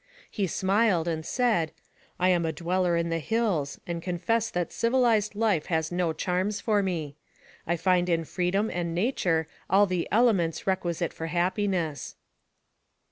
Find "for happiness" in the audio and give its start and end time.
11.13-12.15